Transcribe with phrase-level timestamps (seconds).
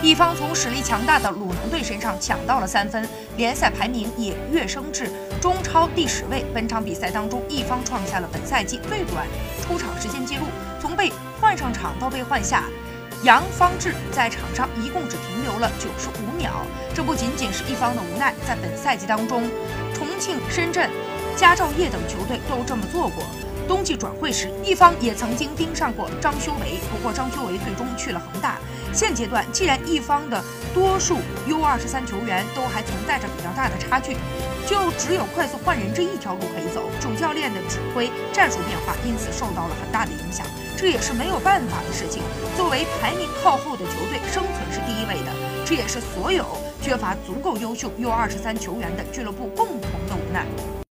[0.00, 3.06] 一方从实力强大的鲁能队身上抢到了三分，
[3.36, 6.44] 联赛排名也跃升至中超第十位。
[6.54, 9.26] 本场比赛当中，一方创下了本赛季最短
[9.60, 10.44] 出场时间记录，
[10.80, 12.62] 从被换上场到被换下，
[13.24, 16.64] 杨方志在场上一共只停留了九十五秒。
[16.94, 19.50] 这不仅仅是一方的无奈，在本赛季当中，
[19.92, 20.88] 重庆、深圳、
[21.36, 23.24] 佳兆业等球队都这么做过。
[23.66, 28.58] 冬季转会时，一方也曾经盯上过张修为，不过张修为最终去了恒大。
[28.98, 30.42] 现阶段，既然一方的
[30.74, 34.16] 多数 U 二十三球员都还存在着比较大的差距，
[34.66, 36.90] 就只有快速换人这一条路可以走。
[37.00, 40.44] 主教练的指挥、战术变化，因此受到了很大的影响，
[40.76, 42.24] 这也是没有办法的事情。
[42.56, 45.30] 作为排名靠后的球队，生存是第一位的，
[45.64, 46.44] 这也是所有
[46.82, 50.44] 缺乏足够优秀 U 二十三球员的俱乐部共同的无奈。